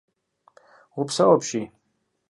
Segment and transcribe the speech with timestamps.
[0.99, 1.67] Упсэу апщий.